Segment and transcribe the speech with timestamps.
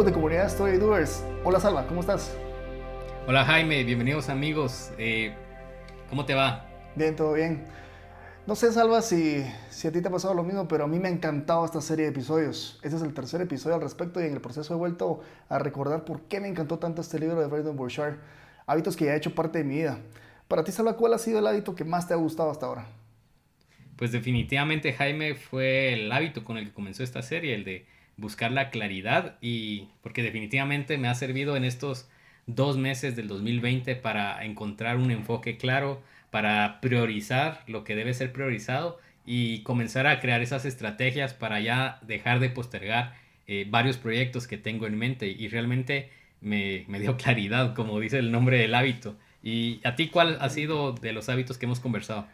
[0.00, 1.22] amigos de comunidad Story Doers.
[1.44, 2.34] Hola Salva, ¿cómo estás?
[3.26, 4.92] Hola Jaime, bienvenidos amigos.
[4.96, 5.34] Eh,
[6.08, 6.66] ¿Cómo te va?
[6.96, 7.66] Bien, todo bien.
[8.46, 10.98] No sé, Salva, si, si a ti te ha pasado lo mismo, pero a mí
[10.98, 12.80] me ha encantado esta serie de episodios.
[12.82, 15.20] Este es el tercer episodio al respecto y en el proceso he vuelto
[15.50, 18.14] a recordar por qué me encantó tanto este libro de Brandon Burchard.
[18.64, 19.98] Hábitos que ya he hecho parte de mi vida.
[20.48, 22.86] Para ti, Salva, ¿cuál ha sido el hábito que más te ha gustado hasta ahora?
[23.96, 28.52] Pues definitivamente Jaime fue el hábito con el que comenzó esta serie, el de buscar
[28.52, 32.08] la claridad y porque definitivamente me ha servido en estos
[32.46, 38.32] dos meses del 2020 para encontrar un enfoque claro, para priorizar lo que debe ser
[38.32, 43.14] priorizado y comenzar a crear esas estrategias para ya dejar de postergar
[43.46, 48.18] eh, varios proyectos que tengo en mente y realmente me, me, dio claridad, como dice
[48.18, 49.16] el nombre del hábito.
[49.42, 52.26] ¿Y a ti cuál ha sido de los hábitos que hemos conversado?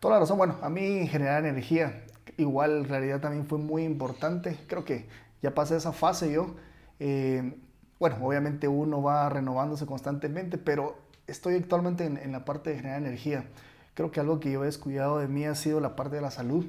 [0.00, 2.04] Toda la razón, bueno, a mí generar energía,
[2.36, 5.06] igual en realidad también fue muy importante, creo que
[5.44, 6.54] ya pasé esa fase yo.
[6.98, 7.54] Eh,
[8.00, 13.44] bueno, obviamente uno va renovándose constantemente, pero estoy actualmente en, la parte de generar energía.
[13.92, 16.30] Creo que algo que yo he descuidado de mí ha sido la parte de la
[16.30, 16.64] salud,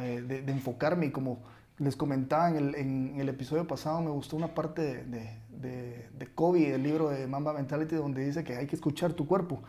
[0.00, 1.38] eh, de, enfocarme y como
[1.78, 6.82] les comentaba en el, episodio pasado, me gustó una parte de, de, de Kobe, el
[6.82, 9.62] libro de Mamba Mentality, donde dice que hay que escuchar tu cuerpo.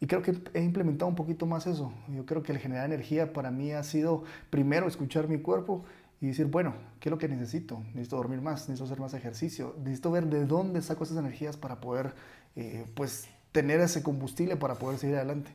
[0.00, 1.92] Y creo que he implementado un poquito más eso.
[2.08, 5.84] Yo creo que el generar energía para mí ha sido primero escuchar mi cuerpo
[6.22, 7.82] y decir, bueno, ¿qué es lo que necesito?
[7.88, 11.80] Necesito dormir más, necesito hacer más ejercicio, necesito ver de dónde saco esas energías para
[11.80, 12.14] poder,
[12.54, 15.50] eh, pues, tener ese combustible para poder seguir adelante.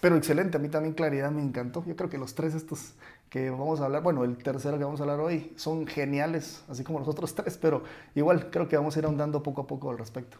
[0.00, 1.84] Pero excelente, a mí también claridad me encantó.
[1.86, 2.94] Yo creo que los tres estos
[3.30, 6.82] que vamos a hablar, bueno, el tercero que vamos a hablar hoy, son geniales, así
[6.82, 7.84] como los otros tres, pero
[8.16, 10.38] igual creo que vamos a ir ahondando poco a poco al respecto.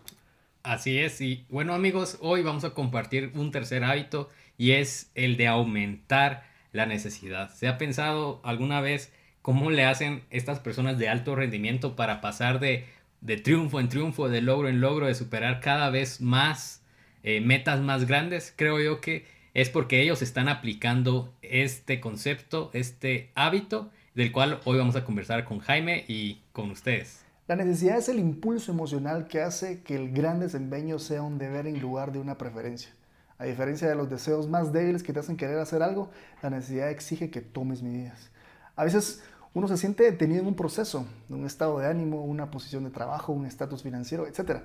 [0.65, 5.37] Así es, y bueno amigos, hoy vamos a compartir un tercer hábito y es el
[5.37, 6.43] de aumentar
[6.73, 7.55] la necesidad.
[7.55, 9.13] ¿Se ha pensado alguna vez
[9.49, 12.85] cómo le hacen estas personas de alto rendimiento para pasar de,
[13.43, 16.83] triunfo en triunfo, de logro en logro, de superar cada vez más
[17.23, 18.53] eh, metas más grandes.
[18.55, 24.77] Creo yo que es porque ellos están aplicando este concepto, este hábito, del cual hoy
[24.77, 27.25] vamos a conversar con Jaime y con ustedes.
[27.47, 31.67] La necesidad es el impulso emocional que hace que el gran desempeño sea un deber
[31.67, 32.91] en lugar de una preferencia.
[33.39, 36.11] A diferencia de los deseos más débiles que te hacen querer hacer algo,
[36.43, 38.31] la necesidad exige que tomes medidas.
[38.77, 42.51] A veces uno se siente detenido en un proceso, en un estado de ánimo, una
[42.51, 44.63] posición de trabajo, un estatus financiero, etc.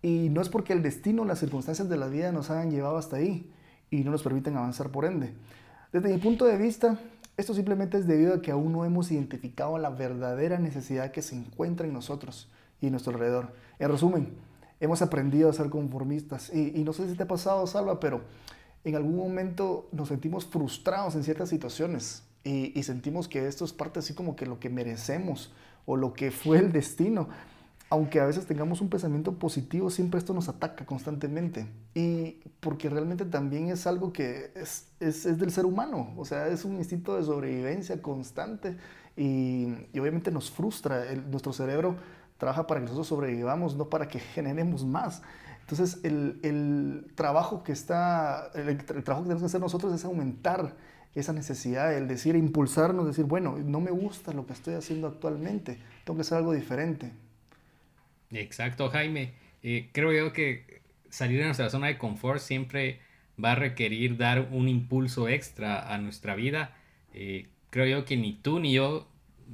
[0.00, 3.16] Y no es porque el destino, las circunstancias de la vida nos hayan llevado hasta
[3.16, 3.50] ahí
[3.90, 5.34] y no nos permiten avanzar por ende.
[5.92, 6.98] Desde mi punto de vista,
[7.36, 11.36] esto simplemente es debido a que aún no hemos identificado la verdadera necesidad que se
[11.36, 12.50] encuentra en nosotros
[12.80, 13.52] y en nuestro alrededor.
[13.78, 14.34] En resumen,
[14.80, 16.50] hemos aprendido a ser conformistas.
[16.52, 18.22] Y, y no sé si te ha pasado, Salva, pero
[18.84, 24.00] en algún momento nos sentimos frustrados en ciertas situaciones y, sentimos que esto es parte
[24.00, 25.52] así como que lo que merecemos
[25.86, 27.28] o lo que fue el destino.
[27.88, 31.66] Aunque a veces tengamos un pensamiento positivo, siempre esto nos ataca constantemente.
[31.94, 36.48] Y porque realmente también es algo que es, es, es del ser humano, o sea,
[36.48, 38.76] es un instinto de sobrevivencia constante
[39.16, 41.04] y, y obviamente nos frustra.
[41.30, 41.96] nuestro cerebro
[42.38, 45.22] trabaja para que nosotros sobrevivamos, no para que generemos más.
[45.60, 50.04] Entonces, el, el trabajo que está, el, el, trabajo que tenemos que hacer nosotros es
[50.04, 50.74] aumentar
[51.14, 55.78] esa necesidad, el decir, impulsarnos, decir, bueno, no me gusta lo que estoy haciendo actualmente,
[56.04, 57.12] tengo que hacer algo diferente.
[58.30, 59.32] Exacto, Jaime.
[59.62, 60.80] Eh, creo yo que
[61.10, 63.00] salir de nuestra zona de confort siempre
[63.42, 66.74] va a requerir dar un impulso extra a nuestra vida.
[67.12, 69.08] Eh, creo yo que ni tú ni yo,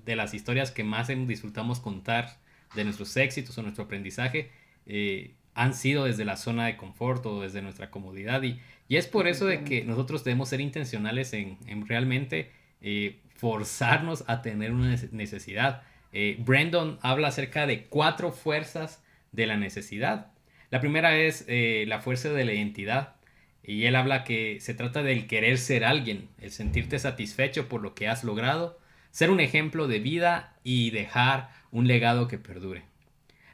[0.04, 2.38] de las historias que más disfrutamos contar,
[2.74, 4.50] de nuestros éxitos o nuestro aprendizaje,
[4.86, 8.42] eh, han sido desde la zona de confort o desde nuestra comodidad.
[8.44, 13.18] Y, y es por eso de que nosotros debemos ser intencionales en, en realmente eh,
[13.34, 15.82] forzarnos a tener una necesidad.
[16.12, 19.02] Eh, Brandon habla acerca de cuatro fuerzas
[19.32, 20.30] de la necesidad.
[20.70, 23.16] La primera es eh, la fuerza de la identidad.
[23.64, 27.94] Y él habla que se trata del querer ser alguien, el sentirte satisfecho por lo
[27.94, 28.78] que has logrado,
[29.10, 32.84] ser un ejemplo de vida y dejar un legado que perdure.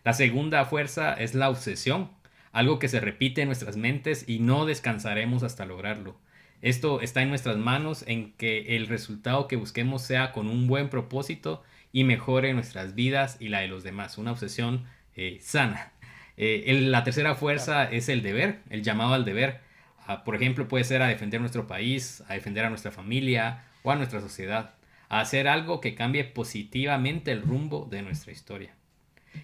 [0.05, 2.11] La segunda fuerza es la obsesión,
[2.53, 6.15] algo que se repite en nuestras mentes y no descansaremos hasta lograrlo.
[6.61, 10.91] Esto está en nuestras manos en que el resultado que busquemos sea con un buen
[10.91, 14.19] propósito y mejore nuestras vidas y la de los demás.
[14.19, 14.85] Una obsesión
[15.17, 15.93] eh, sana.
[16.37, 19.61] Eh, la tercera fuerza es el deber, el llamado al deber.
[20.07, 23.91] Ah, por ejemplo, puede ser a defender nuestro país, a defender a nuestra familia o
[23.91, 24.75] a nuestra sociedad,
[25.09, 28.75] a hacer algo que cambie positivamente el rumbo de nuestra historia.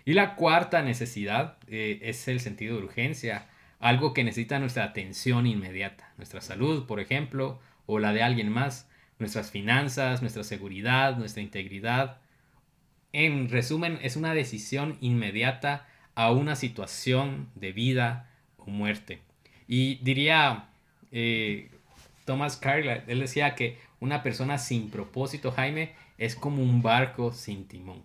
[0.04, 3.46] Y la cuarta necesidad eh, es el sentido de urgencia,
[3.78, 8.88] algo que necesita nuestra atención inmediata, nuestra salud, por ejemplo, o la de alguien más,
[9.18, 12.18] nuestras finanzas, nuestra seguridad, nuestra integridad,
[13.12, 19.20] en resumen, es una decisión inmediata a una situación de vida o muerte.
[19.66, 20.68] Y diría
[21.10, 21.70] eh,
[22.24, 27.66] Thomas Carlyle, él decía que una persona sin propósito, Jaime, es como un barco sin
[27.66, 28.02] timón.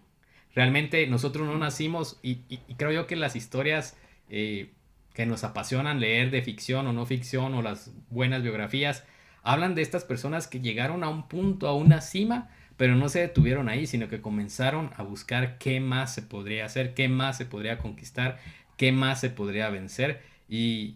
[0.56, 2.38] Realmente nosotros no nacimos y,
[2.78, 3.98] creo yo que las historias
[4.30, 4.72] eh,
[5.14, 9.04] que nos apasionan leer de ficción o no ficción o las buenas biografías,
[9.44, 13.20] hablan de estas personas que llegaron a un punto, a una cima, pero no se
[13.20, 17.46] detuvieron ahí, sino que comenzaron a buscar qué más se podría hacer, qué más se
[17.46, 18.40] podría conquistar,
[18.78, 20.22] qué más se podría vencer.
[20.50, 20.96] Y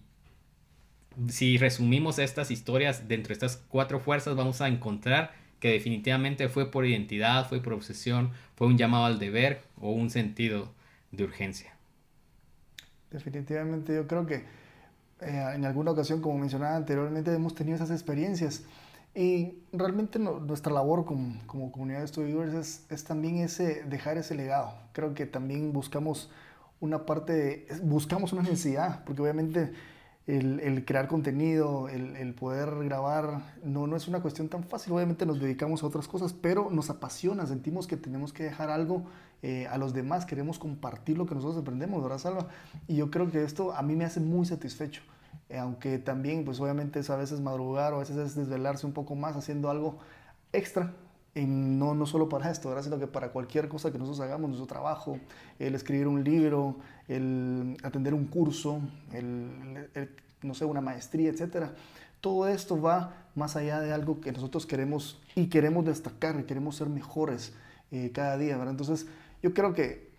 [1.27, 6.71] si resumimos estas historias dentro de estas cuatro fuerzas, vamos a encontrar que definitivamente fue
[6.71, 10.69] por identidad, fue por obsesión, fue un llamado al deber o un sentido
[11.11, 11.73] de urgencia.
[13.11, 14.43] Definitivamente yo creo que
[15.21, 18.63] eh, en alguna ocasión, como mencionaba anteriormente, hemos tenido esas experiencias
[19.15, 24.35] y realmente nuestra labor como, como comunidad de estudiantes es, es, también ese, dejar ese
[24.35, 24.73] legado.
[24.93, 26.29] Creo que también buscamos
[26.79, 29.73] una parte, buscamos una necesidad, porque obviamente
[30.37, 34.93] el, crear contenido, el, poder grabar, no, no es una cuestión tan fácil.
[34.93, 39.05] Obviamente nos dedicamos a otras cosas, pero nos apasiona, sentimos que tenemos que dejar algo
[39.41, 42.47] eh, a los demás, queremos compartir lo que nosotros aprendemos, ¿verdad, Salva?
[42.87, 45.01] Y yo creo que esto a mí me hace muy satisfecho.
[45.49, 48.93] Eh, aunque también, pues obviamente es a veces madrugar o a veces es desvelarse un
[48.93, 49.97] poco más haciendo algo
[50.53, 50.93] extra,
[51.35, 52.83] y no, no solo para esto, ¿verdad?
[52.83, 55.19] sino que para cualquier cosa que nosotros hagamos, nuestro trabajo,
[55.59, 56.77] el escribir un libro,
[57.07, 58.81] el atender un curso,
[59.13, 59.87] el,
[60.41, 61.67] no sé, una maestría, etc.
[62.21, 66.75] Todo esto va más allá de algo que nosotros queremos y queremos destacar y queremos
[66.75, 67.53] ser mejores
[67.91, 68.71] eh, cada día, ¿verdad?
[68.71, 69.07] Entonces,
[69.41, 70.09] yo creo que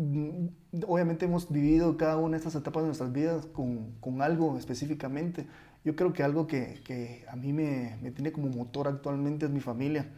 [0.00, 0.46] Mm,
[0.86, 5.46] obviamente hemos vivido cada una de estas etapas de nuestras vidas con, con algo específicamente.
[5.84, 9.52] Yo creo que algo que, que a mí me, me, tiene como motor actualmente es
[9.52, 10.08] mi familia.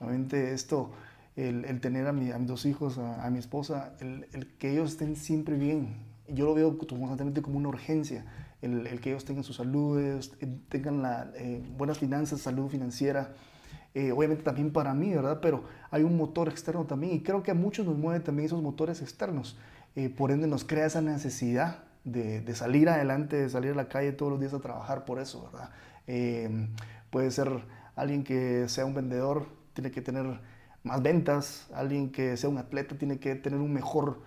[0.00, 0.90] Obviamente esto,
[1.36, 4.72] el, el tener a, mi, a, mis dos hijos, a, mi esposa, el, el, que
[4.72, 5.96] ellos estén siempre bien.
[6.28, 8.24] Yo lo veo constantemente como una urgencia.
[8.60, 10.20] El, el que ellos tengan su salud,
[10.68, 13.34] tengan la, eh, buenas finanzas, salud financiera,
[13.94, 15.40] eh, obviamente también para mí, ¿verdad?
[15.40, 18.62] Pero hay un motor externo también y creo que a muchos nos mueven también esos
[18.62, 19.58] motores externos.
[19.96, 23.88] Eh, por ende nos crea esa necesidad de, de, salir adelante, de salir a la
[23.88, 25.70] calle todos los días a trabajar por eso, ¿verdad?
[26.06, 26.68] Eh,
[27.10, 27.50] puede ser
[27.96, 29.46] alguien que sea un vendedor,
[29.80, 30.40] tiene que tener
[30.82, 34.20] más ventas, alguien que sea un atleta tiene que tener un mejor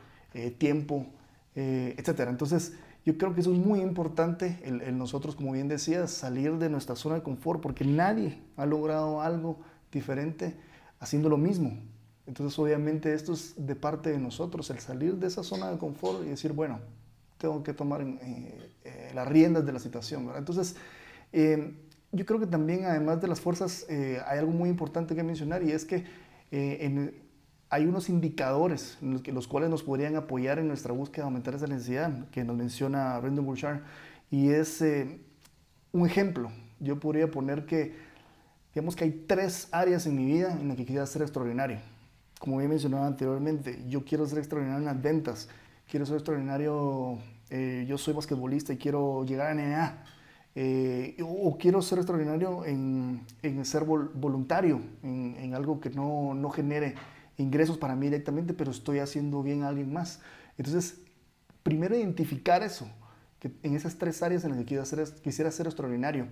[0.57, 1.07] tiempo,
[1.56, 2.31] etcétera.
[2.31, 2.74] Entonces,
[3.06, 6.95] yo creo que eso es muy importante, el, nosotros, como bien decías, salir de nuestra
[6.95, 9.59] zona de confort, porque nadie ha logrado algo
[9.92, 10.56] diferente
[11.00, 11.80] haciendo lo mismo.
[12.27, 16.24] Entonces, obviamente, esto es de parte de nosotros, el salir de esa zona de confort
[16.24, 16.80] y decir, bueno,
[17.39, 20.31] tengo que tomar eh, eh, las riendas de la situación.
[20.38, 20.75] Entonces,
[21.33, 21.74] eh,
[22.11, 25.71] yo creo que también, además de las fuerzas, hay algo muy importante que mencionar y
[25.71, 26.03] es que
[26.51, 27.13] en,
[27.71, 31.27] hay unos indicadores en los, que, los cuales nos podrían apoyar en nuestra búsqueda de
[31.27, 33.79] aumentar esa necesidad, que nos menciona Brendan Burchard,
[34.29, 35.21] y es eh,
[35.93, 36.51] un ejemplo.
[36.81, 37.95] Yo podría poner que,
[38.75, 41.79] digamos que hay tres áreas en mi vida en las que quisiera ser extraordinario.
[42.39, 45.47] Como he mencionado anteriormente, yo quiero ser extraordinario en las ventas,
[45.89, 47.19] quiero ser extraordinario,
[47.49, 50.03] eh, yo soy basquetbolista y quiero llegar a NBA,
[50.55, 56.50] eh, o, quiero ser extraordinario en, en ser voluntario, en, en, algo que no, no
[56.50, 56.96] genere
[57.38, 60.20] ingresos para mí directamente, pero estoy haciendo bien a alguien más.
[60.58, 61.00] Entonces,
[61.63, 62.88] primero identificar eso,
[63.39, 66.27] que en esas tres áreas en las que quiero hacer, quisiera ser extraordinario.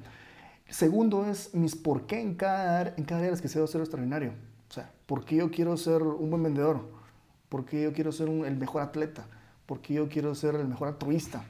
[0.70, 3.82] Segundo es mis por qué en cada, en cada área en las que quiero ser
[3.82, 4.34] extraordinario.
[4.70, 6.82] O sea, ¿por qué yo quiero ser un buen vendedor?
[7.48, 9.26] ¿Por qué yo quiero ser el mejor atleta?
[9.66, 11.44] ¿Por qué yo quiero ser el mejor altruista?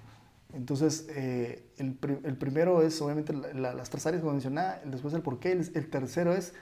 [0.54, 5.40] Entonces, eh, el, el, primero es obviamente las tres áreas que mencionaba, después el por
[5.40, 6.54] qué, el, el tercero es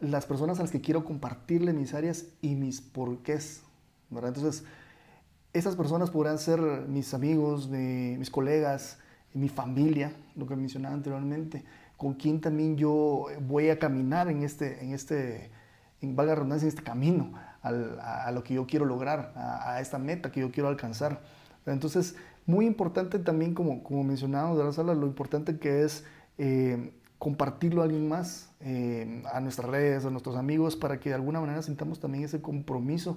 [0.00, 3.62] las personas a las que quiero compartirle mis áreas y mis porqués,
[4.10, 4.34] ¿verdad?
[4.36, 4.64] Entonces,
[5.52, 8.98] esas personas podrán ser mis amigos, mis colegas,
[9.34, 11.64] mi familia, lo que mencionaba anteriormente,
[11.96, 15.50] con quien también yo voy a caminar en este, en este,
[16.00, 20.32] en valga redundancia, en este camino a, lo que yo quiero lograr, a, esta meta
[20.32, 21.20] que yo quiero alcanzar.
[21.66, 26.04] Entonces, muy importante también, como, como mencionábamos de la sala, lo importante que es
[26.38, 31.14] eh, compartirlo a alguien más, eh, a nuestras redes, a nuestros amigos, para que de
[31.14, 33.16] alguna manera sintamos también ese compromiso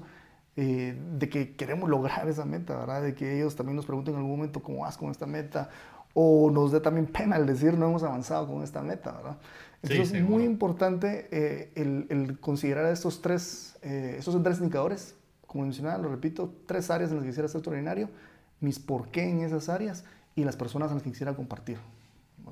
[0.55, 3.01] eh, de que queremos lograr esa meta, ¿verdad?
[3.01, 5.69] De que ellos también nos pregunten en algún momento cómo vas con esta meta,
[6.13, 9.37] o nos dé también pena el decir no hemos avanzado con esta meta, ¿verdad?
[9.81, 15.15] Entonces es muy importante eh, el, el, considerar estos tres, estos tres indicadores,
[15.47, 18.09] como mencionaba, lo repito, tres áreas en las que quisiera ser extraordinario,
[18.59, 21.77] mis por qué en esas áreas y las personas a las que quisiera compartir.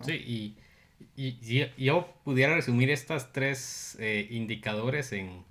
[0.04, 0.58] Sí, y
[1.16, 5.44] y, yo pudiera resumir estas tres eh, indicadores en,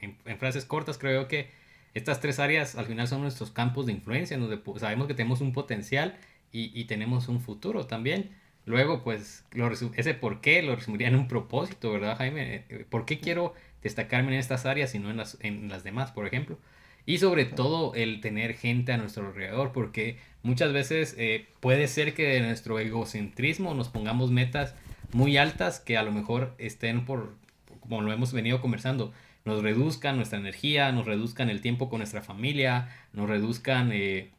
[0.00, 1.50] en, frases cortas, creo que
[1.94, 5.52] estas tres áreas al final son nuestros campos de influencia, donde sabemos que tenemos un
[5.52, 6.16] potencial
[6.52, 8.30] y, tenemos un futuro también.
[8.66, 9.44] Luego, pues,
[9.96, 12.64] ese por qué lo resumiría en un propósito, ¿verdad, Jaime?
[12.68, 16.12] Eh, ¿Por qué quiero destacarme en estas áreas y no en las, en las demás,
[16.12, 16.58] por ejemplo?
[17.04, 22.14] Y sobre todo el tener gente a nuestro alrededor, porque muchas veces eh, puede ser
[22.14, 24.74] que de nuestro egocentrismo nos pongamos metas
[25.12, 27.34] muy altas que a lo mejor estén por,
[27.80, 29.12] como lo hemos venido conversando,
[29.44, 34.30] nos reduzcan nuestra energía, nos reduzcan el tiempo con nuestra familia, nos reduzcan eh,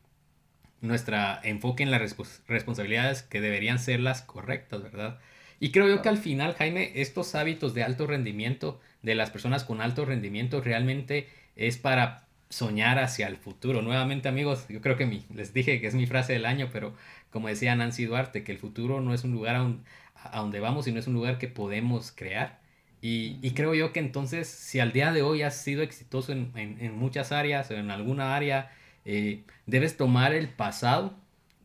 [0.81, 2.15] nuestra enfoque en las
[2.47, 5.19] responsabilidades que deberían ser las correctas, ¿verdad?
[5.59, 9.63] Y creo yo que al final, Jaime, estos hábitos de alto rendimiento de las personas
[9.63, 13.81] con alto rendimiento realmente es para soñar hacia el futuro.
[13.81, 16.93] Nuevamente, amigos, yo creo que mi, les dije que es mi frase del año, pero
[17.31, 20.99] como decía Nancy Duarte, que el futuro no es un lugar a, donde vamos, sino
[20.99, 22.61] es un lugar que podemos crear.
[23.01, 27.33] Y, creo yo que entonces, si al día de hoy has sido exitoso en, muchas
[27.33, 28.71] áreas o en alguna área,
[29.03, 31.13] eh, debes tomar el pasado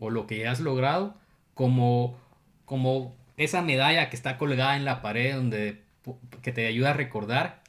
[0.00, 1.16] o lo que has logrado
[1.54, 2.18] como,
[2.64, 5.83] como esa medalla que está colgada en la pared donde,
[6.42, 7.62] que te ayuda a recordar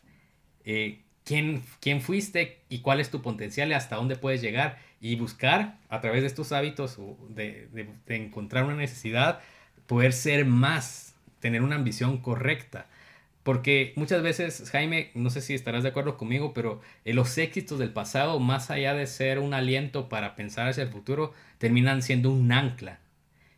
[0.66, 5.16] eh, quién, quién fuiste y cuál es tu potencial y hasta dónde puedes llegar y
[5.16, 6.98] buscar a través de estos hábitos
[7.30, 7.68] de,
[8.08, 9.40] de, encontrar una necesidad,
[9.86, 12.88] poder ser más, tener una ambición correcta.
[13.44, 17.78] Porque muchas veces, Jaime, no sé si estarás de acuerdo conmigo, pero eh, los éxitos
[17.78, 22.32] del pasado, más allá de ser un aliento para pensar hacia el futuro, terminan siendo
[22.32, 22.98] un ancla.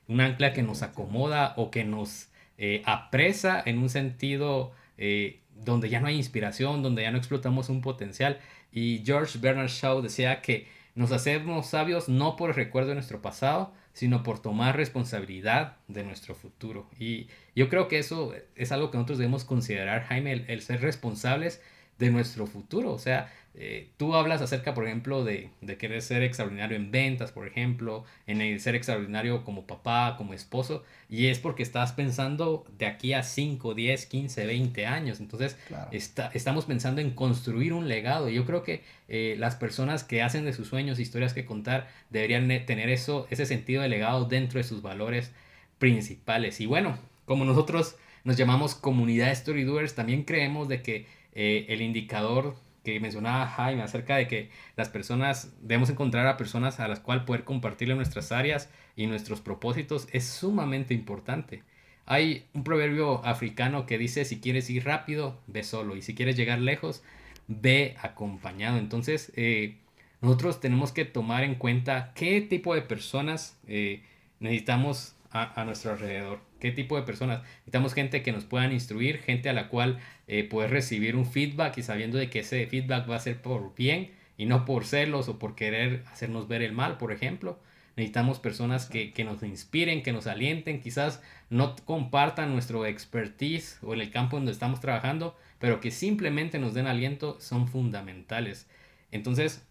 [0.09, 5.89] Un ancla que nos acomoda o que nos eh, apresa en un sentido eh, donde
[5.89, 8.39] ya no hay inspiración, donde ya no explotamos un potencial.
[8.71, 13.21] Y George Bernard Shaw decía que nos hacemos sabios no por el recuerdo de nuestro
[13.21, 16.87] pasado, sino por tomar responsabilidad de nuestro futuro.
[16.99, 21.61] Y yo creo que eso es algo que nosotros debemos considerar, Jaime, el ser responsables
[22.01, 22.91] de nuestro futuro.
[22.91, 27.31] O sea, eh, tú hablas acerca, por ejemplo, de, de, querer ser extraordinario en ventas,
[27.31, 32.65] por ejemplo, en el ser extraordinario como papá, como esposo, y es porque estás pensando
[32.77, 35.19] de aquí a 5, 10, 15, 20 años.
[35.19, 35.57] Entonces,
[35.91, 38.29] está, estamos pensando en construir un legado.
[38.29, 42.47] Yo creo que eh, las personas que hacen de sus sueños historias que contar deberían
[42.65, 45.31] tener eso, ese sentido de legado dentro de sus valores
[45.77, 46.61] principales.
[46.61, 51.81] Y bueno, como nosotros nos llamamos comunidad Story Doers, también creemos de que eh, el
[51.81, 56.99] indicador que mencionaba Jaime acerca de que las personas, debemos encontrar a personas a las
[56.99, 61.63] cuales poder compartirle nuestras áreas y nuestros propósitos es sumamente importante.
[62.05, 66.35] Hay un proverbio africano que dice, si quieres ir rápido, ve solo, y si quieres
[66.35, 67.03] llegar lejos,
[67.47, 68.79] ve acompañado.
[68.79, 69.77] Entonces, eh,
[70.21, 74.03] nosotros tenemos que tomar en cuenta qué tipo de personas eh,
[74.39, 76.39] necesitamos a, nuestro alrededor.
[76.59, 77.41] ¿Qué tipo de personas?
[77.41, 81.83] Necesitamos gente que nos puedan instruir, gente a la cual eh, recibir un feedback y
[81.83, 85.39] sabiendo de que ese feedback va a ser por bien y no por celos o
[85.39, 87.59] por querer hacernos ver el mal, por ejemplo.
[87.95, 93.93] Necesitamos personas que, que, nos inspiren, que nos alienten, quizás no compartan nuestro expertise o
[93.93, 98.67] en el campo donde estamos trabajando, pero que simplemente nos den aliento son fundamentales.
[99.11, 99.65] Entonces,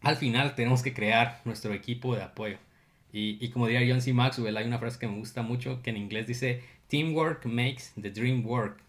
[0.00, 2.58] al final tenemos que crear nuestro equipo de apoyo.
[3.12, 4.12] Y, y, como diría John C.
[4.12, 8.10] Maxwell, hay una frase que me gusta mucho que en inglés dice, Teamwork makes the
[8.10, 8.82] dream work.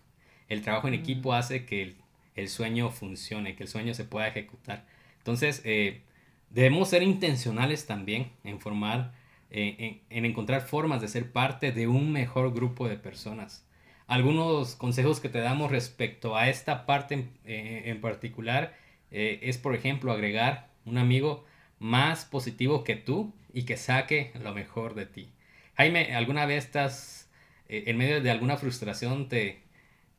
[0.48, 1.34] El trabajo en equipo mm.
[1.34, 1.96] hace que el,
[2.36, 4.86] el sueño funcione, que el sueño se pueda ejecutar.
[5.18, 6.02] Entonces, eh,
[6.50, 9.14] debemos ser intencionales también en formar,
[9.52, 13.66] eh, en, en, encontrar formas de ser parte de un mejor grupo de personas.
[14.08, 18.76] Algunos consejos que te damos respecto a esta parte en, eh, en particular
[19.12, 21.44] es, por ejemplo, agregar un amigo
[21.80, 25.32] más positivo que tú y que saque lo mejor de ti.
[25.76, 27.30] Jaime, ¿alguna vez estás
[27.68, 29.64] eh, en medio de alguna frustración te,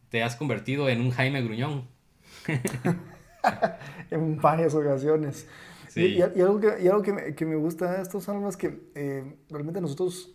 [0.09, 1.89] te has convertido en un Jaime Gruñón?
[4.11, 5.47] en varias ocasiones.
[5.97, 9.37] Y, algo, que, y algo que, me, que, me, gusta de estos son que eh,
[9.49, 10.33] realmente nosotros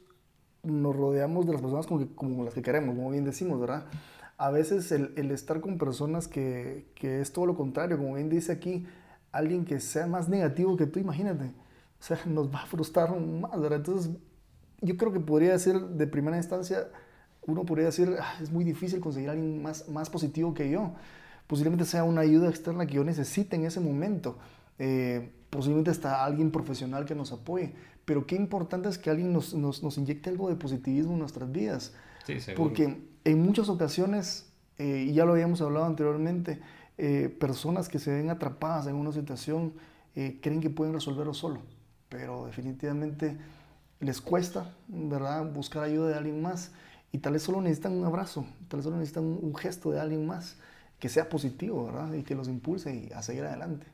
[0.63, 3.85] nos rodeamos de las personas como, como, las que queremos, como bien decimos, ¿verdad?
[4.37, 8.29] A veces el, el estar con personas que, que, es todo lo contrario, como bien
[8.29, 8.85] dice aquí,
[9.31, 11.51] alguien que sea más negativo que tú, imagínate
[12.05, 13.79] o sea, nos va a frustrar más, ¿verdad?
[13.79, 14.11] Entonces,
[14.81, 16.87] yo creo que podría decir, de primera instancia,
[17.47, 20.93] uno podría decir, ah, es muy difícil conseguir a alguien más, más positivo que yo.
[21.47, 24.37] Posiblemente sea una ayuda externa que yo necesite en ese momento.
[24.77, 27.73] Eh, posiblemente está alguien profesional que nos apoye.
[28.03, 31.51] Pero qué importante es que alguien nos, nos, nos inyecte algo de positivismo en nuestras
[31.51, 31.93] vidas.
[32.25, 32.37] Sí.
[32.55, 36.59] Porque en muchas ocasiones, eh, y ya lo habíamos hablado anteriormente,
[36.97, 39.73] eh, personas que se ven atrapadas en una situación
[40.15, 41.59] creen que pueden resolverlo solo
[42.09, 43.37] pero definitivamente
[43.99, 46.71] les cuesta, ¿verdad?, buscar ayuda de alguien más
[47.11, 50.25] y tal vez solo necesitan un abrazo, tal vez solo necesitan un, gesto de alguien
[50.25, 50.57] más
[50.99, 53.87] que sea positivo, ¿verdad?, y que los impulse a seguir adelante.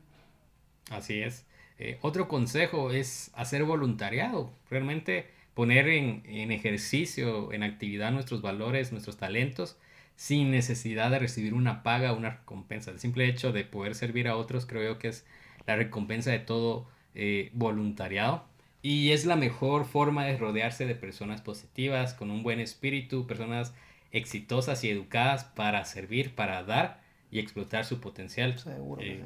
[0.90, 1.46] Así es.
[1.78, 8.92] Eh, otro consejo es hacer voluntariado, realmente poner en, en, ejercicio, en actividad nuestros valores,
[8.92, 9.78] nuestros talentos,
[10.16, 12.90] sin necesidad de recibir una paga, una recompensa.
[12.90, 15.26] El simple hecho de poder servir a otros creo que es
[15.66, 18.44] la recompensa de todo eh, voluntariado.
[18.82, 23.74] Y es la mejor forma de rodearse de personas positivas, con un buen espíritu, personas
[24.10, 27.00] exitosas y educadas para servir, para dar
[27.30, 28.56] y explotar su potencial.
[29.00, 29.24] Eh,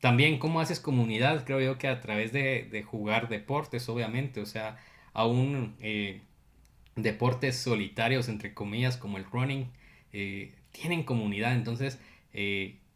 [0.00, 4.76] también cómo haces comunidad, creo yo que a través de, jugar deportes, obviamente, o sea,
[5.14, 6.20] aún eh,
[6.96, 9.68] deportes solitarios, entre comillas, como el running,
[10.72, 11.98] tienen comunidad, entonces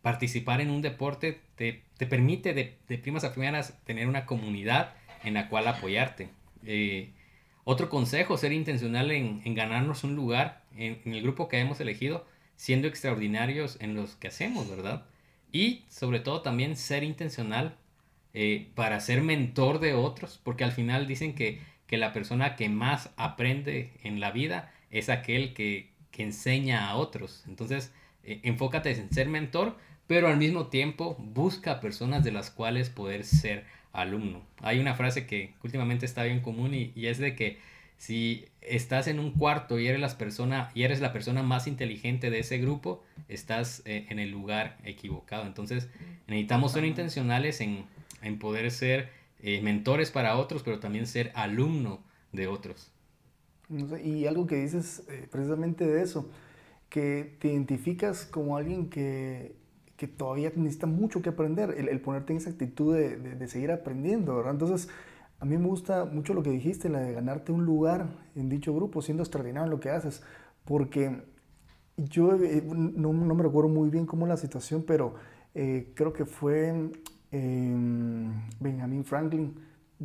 [0.06, 4.94] participar en un deporte te, permite de, de, primas a primeras tener una comunidad
[5.24, 6.28] en la cual apoyarte.
[6.64, 7.10] Eh,
[7.64, 12.86] otro consejo, ser intencional en, ganarnos un lugar en, el grupo que hemos elegido, siendo
[12.86, 15.06] extraordinarios en los que hacemos, ¿verdad?
[15.50, 17.74] Y sobre todo también ser intencional
[18.32, 21.58] eh, para ser mentor de otros, porque al final dicen que,
[21.88, 26.94] que, la persona que más aprende en la vida es aquel que, que enseña a
[26.94, 27.42] otros.
[27.48, 32.90] Entonces, eh, enfócate en ser mentor, pero al mismo tiempo busca personas de las cuales
[32.90, 34.42] poder ser alumno.
[34.60, 37.58] Hay una frase que últimamente está bien común y, es de que
[37.98, 42.30] si estás en un cuarto y eres, la persona, y eres la persona más inteligente
[42.30, 45.46] de ese grupo, estás eh, en el lugar equivocado.
[45.46, 45.88] Entonces
[46.26, 47.86] necesitamos ser intencionales en,
[48.38, 49.08] poder ser
[49.40, 52.00] eh, mentores para otros, pero también ser alumno
[52.32, 52.90] de otros.
[54.04, 56.28] y algo que dices eh, precisamente de eso,
[56.90, 59.54] que te identificas como alguien que
[59.96, 64.36] que todavía necesita mucho que aprender, el, ponerte en esa actitud de, de, seguir aprendiendo,
[64.36, 64.52] ¿verdad?
[64.52, 64.88] Entonces,
[65.38, 68.74] a mí me gusta mucho lo que dijiste, la de ganarte un lugar en dicho
[68.74, 70.22] grupo, siendo extraordinario en lo que haces,
[70.64, 71.22] porque
[71.96, 75.14] yo eh, no, no, me recuerdo muy bien cómo la situación, pero
[75.54, 76.90] eh, creo que fue
[77.32, 77.76] eh,
[78.60, 79.58] Benjamin Franklin,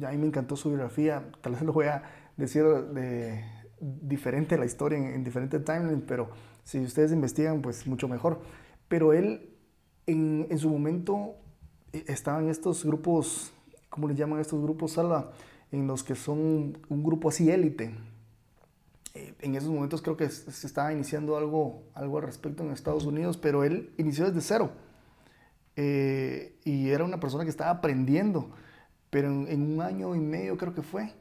[0.06, 2.04] a mí me encantó su biografía, tal vez lo voy a
[2.38, 3.44] decir de,
[3.80, 6.30] diferente la historia en, en diferentes timelines, pero
[6.64, 8.42] si ustedes investigan, pues mucho mejor.
[8.88, 9.51] Pero él
[10.08, 11.36] en, en su momento
[11.94, 13.52] eh, estaban estos grupos,
[13.90, 15.32] ¿cómo les llaman estos grupos, Salva?
[15.72, 17.96] En los que son un grupo así élite.
[19.14, 23.06] Eh, en esos momentos creo que se estaba iniciando algo, algo al respecto en Estados
[23.06, 24.72] Unidos, pero él inició desde cero.
[25.76, 28.52] Eh, y era una persona que estaba aprendiendo,
[29.10, 31.14] pero en, en, un año y medio creo que fue,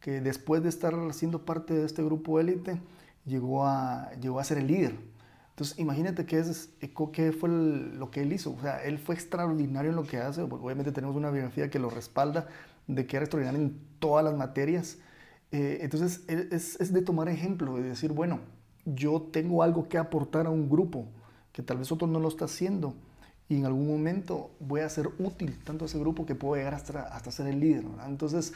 [0.00, 2.80] que después de estar siendo parte de este grupo élite,
[3.26, 4.96] llegó a, llegó a ser el líder.
[5.58, 6.70] Entonces, imagínate qué, es,
[7.12, 8.52] qué fue lo que él hizo.
[8.52, 10.42] O sea, él fue extraordinario en lo que hace.
[10.42, 12.46] Obviamente tenemos una biografía que lo respalda
[12.86, 14.98] de que era extraordinario en todas las materias.
[15.50, 18.38] Eh, entonces, es, es, de tomar ejemplo, de decir, bueno,
[18.84, 21.08] yo tengo algo que aportar a un grupo
[21.50, 22.94] que tal vez otro no lo está haciendo
[23.48, 26.74] y en algún momento voy a ser útil tanto a ese grupo que puedo llegar
[26.74, 27.84] hasta, hasta ser el líder.
[28.06, 28.52] Entonces,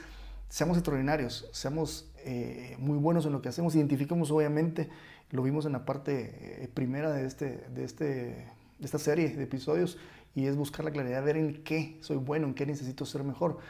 [0.53, 4.91] seamos extraordinarios, seamos eh, muy buenos en lo que hacemos, identifiquemos obviamente
[5.31, 9.45] lo vimos en la parte eh, primera de, este, de, este, de esta serie de
[9.45, 9.97] episodios
[10.35, 13.61] y es buscar la claridad, ver en qué soy bueno, en qué necesito ser mejor.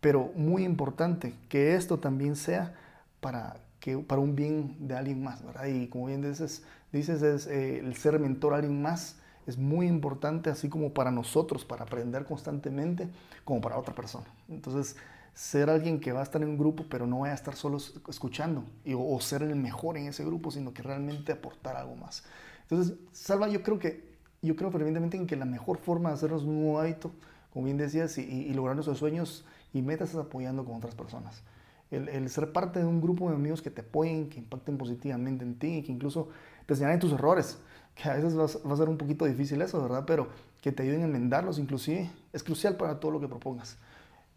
[0.00, 2.74] Pero muy importante que esto también sea
[3.20, 5.66] para, que, para un bien de alguien más, ¿verdad?
[5.66, 9.14] Y como bien dices, dices es, eh, el ser mentor a alguien más
[9.46, 13.08] es muy importante, así como para nosotros, para aprender constantemente,
[13.44, 14.26] como para otra persona.
[14.48, 14.96] Entonces,
[15.34, 17.78] ser alguien que va a estar en un grupo, pero no vaya a estar solo
[18.08, 22.24] escuchando, y, o, ser el mejor en ese grupo, sino que realmente aportar algo más.
[22.62, 26.42] Entonces, Salva, yo creo que, yo creo fervientemente en que la mejor forma de hacernos
[26.42, 27.12] un nuevo hábito,
[27.52, 31.42] como bien decías, y, lograr nuestros sueños y metas es apoyando con otras personas.
[31.90, 35.58] El, ser parte de un grupo de amigos que te apoyen, que impacten positivamente en
[35.58, 36.28] ti, y que incluso
[36.66, 37.58] te señalen tus errores,
[37.94, 40.04] que a veces va a ser un poquito difícil eso, ¿verdad?
[40.06, 40.28] Pero
[40.62, 43.78] que te ayuden a enmendarlos inclusive, es crucial para todo lo que propongas.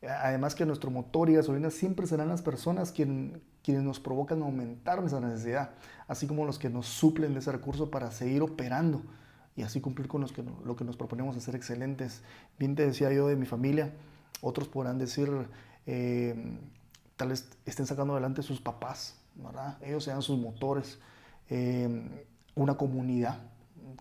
[0.02, 5.00] Además que nuestro motor y gasolina siempre serán las personas quien, quienes nos provocan aumentar
[5.00, 5.72] nuestra necesidad,
[6.08, 9.02] así como los que nos suplen de ese recurso para seguir operando
[9.56, 12.22] y así cumplir con los que, lo que nos proponemos hacer excelentes.
[12.60, 13.94] Bien te decía yo de mi familia,
[14.42, 15.30] otros podrán decir,
[15.88, 16.36] eh,
[17.16, 19.78] tal vez estén sacando adelante sus papás, ¿verdad?
[19.82, 21.00] Ellos sean sus motores,
[21.50, 23.40] eh, una comunidad,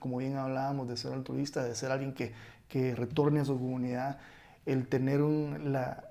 [0.01, 2.33] como bien hablábamos de ser altruista, de ser alguien que,
[2.69, 4.19] que retorne a su comunidad
[4.67, 6.05] el tener la,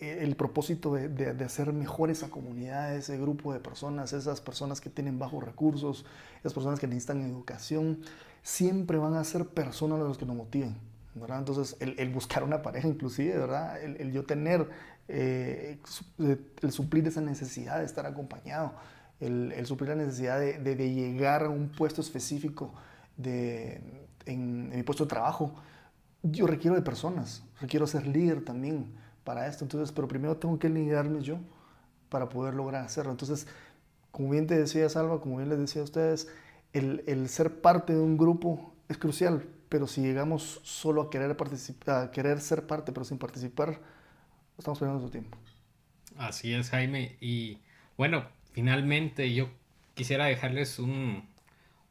[0.00, 4.88] el propósito de, de, hacer mejor esa comunidad, ese grupo de personas, esas personas que
[4.88, 6.06] tienen bajos recursos,
[6.40, 8.00] esas personas que necesitan educación,
[8.42, 10.76] siempre van a ser personas los que nos motiven.
[11.14, 11.40] ¿verdad?
[11.40, 13.82] Entonces, el, el, buscar una pareja inclusive, ¿verdad?
[13.82, 14.68] El, el yo tener,
[15.08, 15.78] eh,
[16.62, 18.72] el suplir esa necesidad de estar acompañado,
[19.18, 22.72] el, el suplir la necesidad de, de, llegar a un puesto específico
[23.16, 23.80] de,
[24.24, 25.54] en mi puesto de trabajo,
[26.22, 28.92] yo requiero de personas, requiero ser líder también
[29.24, 29.64] para esto.
[29.64, 31.38] Entonces, pero primero tengo que liderarme yo
[32.08, 33.12] para poder lograr hacerlo.
[33.12, 33.46] Entonces,
[34.10, 36.28] como bien te decía Salva, como bien les decía a ustedes,
[36.72, 41.36] el, el ser parte de un grupo es crucial, pero si llegamos solo a querer,
[41.36, 43.80] participar, a querer ser parte pero sin participar,
[44.58, 45.38] estamos perdiendo su tiempo.
[46.16, 47.16] Así es, Jaime.
[47.20, 47.58] Y
[47.96, 49.48] bueno, finalmente yo
[49.94, 51.28] quisiera dejarles un,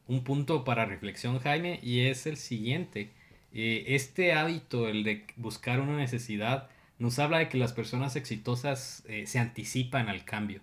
[0.08, 3.14] un punto para reflexión, Jaime, y es el siguiente.
[3.54, 9.04] Eh, este hábito, el de buscar una necesidad, nos habla de que las personas exitosas
[9.08, 10.62] eh, se anticipan al cambio.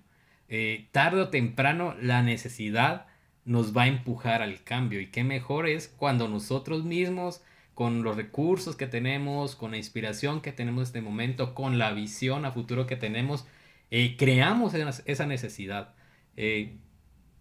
[0.48, 3.06] Eh, tarde o temprano la necesidad
[3.44, 7.42] nos va a empujar al cambio y qué mejor es cuando nosotros mismos
[7.74, 11.92] con los recursos que tenemos, con la inspiración que tenemos en este momento, con la
[11.92, 13.46] visión a futuro que tenemos,
[14.16, 15.94] creamos esa necesidad.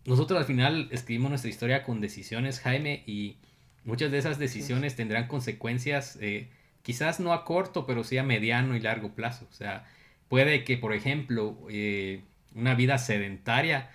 [0.05, 3.37] nosotros al final escribimos nuestra historia con decisiones, Jaime, y
[3.85, 6.49] Muchas de esas decisiones tendrán consecuencias, eh,
[6.81, 9.47] quizás no a corto, pero sí a mediano y largo plazo.
[9.51, 9.85] O sea,
[10.27, 12.21] puede que, por ejemplo, eh,
[12.55, 13.91] una vida sedentaria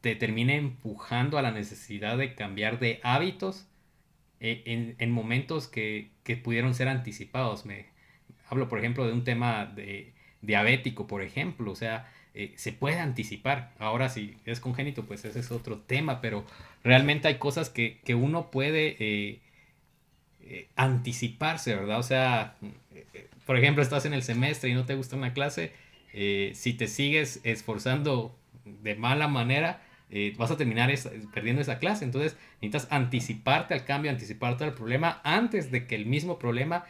[0.00, 3.66] te termine empujando a la necesidad de cambiar de hábitos
[4.38, 6.12] eh, en, momentos que,
[6.44, 7.66] pudieron ser anticipados.
[7.66, 7.86] Me
[8.48, 11.72] hablo, por ejemplo, de un tema de, diabético, por ejemplo.
[11.72, 12.08] O sea,
[12.54, 13.72] se puede anticipar.
[13.80, 16.44] Ahora, si es congénito, pues ese es otro tema, pero
[16.84, 19.40] realmente hay cosas que, uno puede eh,
[20.42, 21.98] eh, anticiparse, ¿verdad?
[21.98, 22.56] O sea,
[22.94, 25.72] eh, por ejemplo, estás en el semestre y no te gusta una clase,
[26.12, 29.82] si te sigues esforzando de mala manera,
[30.36, 30.92] vas a terminar
[31.32, 32.04] perdiendo esa clase.
[32.04, 36.84] Entonces, necesitas anticiparte al cambio, anticiparte al problema antes de que el mismo problema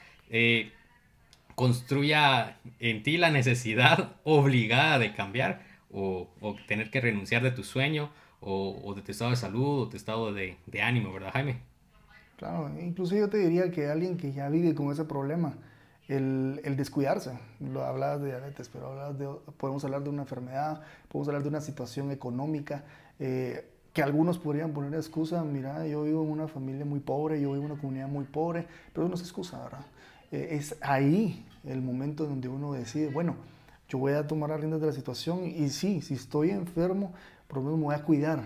[1.54, 7.62] construya en ti la necesidad obligada de cambiar o, o tener que renunciar de tu
[7.62, 8.10] sueño
[8.42, 11.60] o, de tu estado de salud o tu estado de, ánimo, ¿verdad, Jaime?
[12.36, 15.54] Claro, incluso yo te diría que alguien que ya vive con ese problema,
[16.08, 20.82] el, el descuidarse, lo hablabas de diabetes, pero hablabas de, podemos hablar de una enfermedad,
[21.08, 22.84] podemos hablar de una situación económica,
[23.20, 27.52] eh, que algunos podrían poner excusa, mira, yo vivo en una familia muy pobre, yo
[27.52, 29.84] vivo en una comunidad muy pobre, pero no es excusa, ¿verdad?
[30.32, 33.36] Eh, es ahí el momento donde uno decide, bueno,
[33.88, 37.12] yo voy a tomar las riendas de la situación y sí, si estoy enfermo,
[37.52, 38.44] por lo menos me voy a cuidar.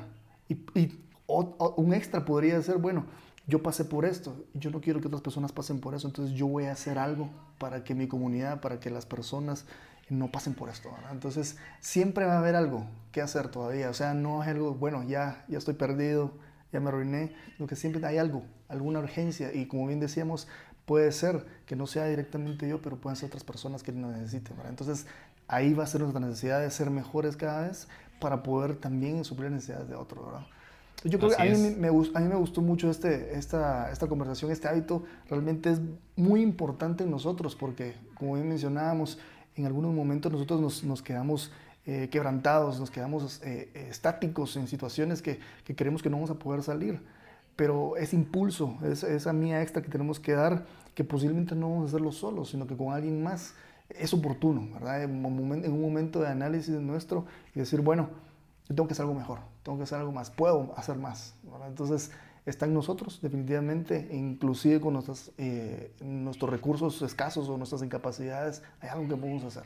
[0.48, 3.06] Y, un extra podría ser, bueno,
[3.46, 6.48] yo pasé por esto, yo no quiero que otras personas pasen por eso, entonces yo
[6.48, 9.64] voy a hacer algo para que mi comunidad, para que las personas
[10.08, 10.90] no pasen por esto.
[11.12, 15.04] Entonces siempre va a haber algo que hacer todavía, o sea, no es algo, bueno,
[15.04, 16.32] ya, ya estoy perdido,
[16.72, 20.48] ya me arruiné, sino que siempre hay algo, alguna urgencia y como bien decíamos,
[20.84, 24.56] puede ser que no sea directamente yo, pero pueden ser otras personas que lo necesiten.
[24.68, 25.06] Entonces
[25.46, 27.86] ahí va a ser nuestra necesidad de ser mejores cada vez
[28.20, 30.46] para poder también suplir necesidades de otros, ¿verdad?
[31.04, 34.50] Yo creo que a mí me, a mí me, gustó mucho este, esta, esta conversación,
[34.50, 35.80] este hábito realmente es
[36.16, 39.18] muy importante en nosotros porque, como bien mencionábamos,
[39.56, 41.52] en algunos momentos nosotros nos, nos quedamos
[41.86, 46.34] eh, quebrantados, nos quedamos eh, estáticos en situaciones que, que, creemos que no vamos a
[46.34, 47.00] poder salir.
[47.54, 51.84] Pero ese impulso, esa, esa mía extra que tenemos que dar, que posiblemente no vamos
[51.84, 53.54] a hacerlo solos, sino que con alguien más,
[53.90, 55.04] es oportuno, ¿verdad?
[55.04, 58.10] En un, momento, de análisis nuestro y decir, bueno,
[58.68, 61.34] yo tengo que hacer algo mejor, tengo que hacer algo más, puedo hacer más.
[61.66, 62.10] Entonces,
[62.46, 68.88] está en nosotros, definitivamente, inclusive con nuestras, eh, nuestros recursos escasos o nuestras incapacidades, hay
[68.88, 69.64] algo que podemos hacer.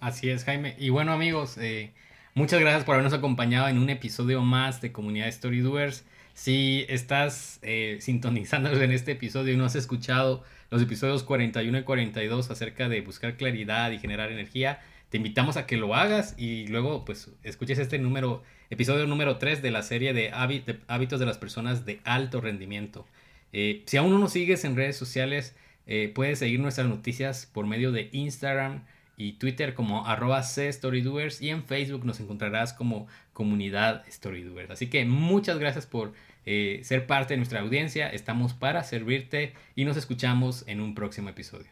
[0.00, 0.74] Así es, Jaime.
[0.78, 1.92] Y bueno, amigos, eh,
[2.34, 6.04] muchas gracias por habernos acompañado en un episodio más de Comunidad Story Doers.
[6.36, 11.82] Si estás eh, sintonizándonos en este episodio y no has escuchado los episodios 41 y
[11.82, 16.66] 42 acerca de buscar claridad y generar energía, te invitamos a que lo hagas y
[16.66, 21.38] luego pues escuches este número, episodio número 3 de la serie de, hábitos de las
[21.38, 23.06] personas de alto rendimiento.
[23.54, 27.66] Eh, si aún no nos sigues en redes sociales, eh, puedes seguir nuestras noticias por
[27.66, 28.84] medio de Instagram
[29.16, 34.70] y Twitter como arroba Storydoers y en Facebook nos encontrarás como comunidad Storydoers.
[34.70, 36.12] Así que muchas gracias por
[36.44, 38.08] eh, ser parte de nuestra audiencia.
[38.08, 41.68] Estamos para servirte y nos escuchamos en un próximo episodio.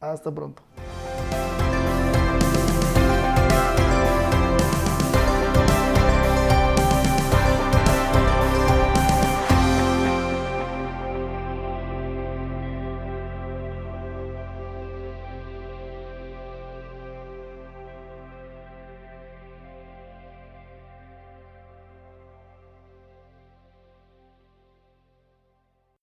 [0.00, 0.62] Hasta pronto.